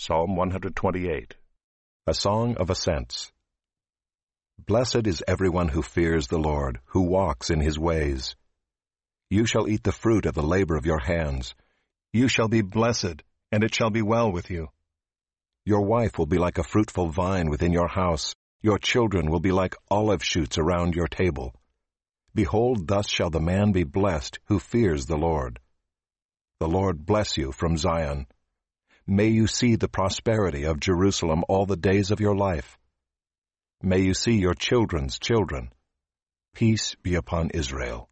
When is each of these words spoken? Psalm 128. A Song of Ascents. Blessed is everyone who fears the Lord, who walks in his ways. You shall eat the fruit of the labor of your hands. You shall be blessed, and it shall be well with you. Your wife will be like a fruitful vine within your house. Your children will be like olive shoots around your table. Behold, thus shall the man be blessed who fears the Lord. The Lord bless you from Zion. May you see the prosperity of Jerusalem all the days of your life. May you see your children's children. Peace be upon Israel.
Psalm 0.00 0.36
128. 0.36 1.34
A 2.06 2.14
Song 2.14 2.56
of 2.58 2.70
Ascents. 2.70 3.32
Blessed 4.64 5.08
is 5.08 5.24
everyone 5.26 5.66
who 5.66 5.82
fears 5.82 6.28
the 6.28 6.38
Lord, 6.38 6.78
who 6.84 7.02
walks 7.02 7.50
in 7.50 7.58
his 7.58 7.80
ways. 7.80 8.36
You 9.28 9.44
shall 9.44 9.66
eat 9.66 9.82
the 9.82 9.90
fruit 9.90 10.24
of 10.24 10.34
the 10.34 10.42
labor 10.42 10.76
of 10.76 10.86
your 10.86 11.00
hands. 11.00 11.56
You 12.12 12.28
shall 12.28 12.46
be 12.46 12.62
blessed, 12.62 13.24
and 13.50 13.64
it 13.64 13.74
shall 13.74 13.90
be 13.90 14.00
well 14.00 14.30
with 14.30 14.50
you. 14.50 14.68
Your 15.64 15.84
wife 15.84 16.16
will 16.16 16.26
be 16.26 16.38
like 16.38 16.58
a 16.58 16.62
fruitful 16.62 17.08
vine 17.08 17.50
within 17.50 17.72
your 17.72 17.88
house. 17.88 18.36
Your 18.62 18.78
children 18.78 19.32
will 19.32 19.40
be 19.40 19.50
like 19.50 19.74
olive 19.90 20.22
shoots 20.22 20.58
around 20.58 20.94
your 20.94 21.08
table. 21.08 21.56
Behold, 22.36 22.86
thus 22.86 23.08
shall 23.08 23.30
the 23.30 23.40
man 23.40 23.72
be 23.72 23.82
blessed 23.82 24.38
who 24.44 24.60
fears 24.60 25.06
the 25.06 25.18
Lord. 25.18 25.58
The 26.60 26.68
Lord 26.68 27.04
bless 27.04 27.36
you 27.36 27.50
from 27.50 27.76
Zion. 27.76 28.28
May 29.10 29.28
you 29.28 29.46
see 29.46 29.76
the 29.76 29.88
prosperity 29.88 30.64
of 30.64 30.80
Jerusalem 30.80 31.42
all 31.48 31.64
the 31.64 31.78
days 31.78 32.10
of 32.10 32.20
your 32.20 32.36
life. 32.36 32.76
May 33.82 34.00
you 34.00 34.12
see 34.12 34.34
your 34.34 34.52
children's 34.52 35.18
children. 35.18 35.70
Peace 36.54 36.94
be 37.02 37.14
upon 37.14 37.48
Israel. 37.54 38.10